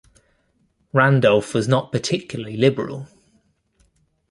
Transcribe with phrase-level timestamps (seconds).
[0.93, 3.07] Randolph was not particularly liberal.